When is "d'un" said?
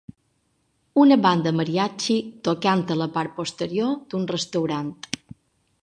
4.15-4.27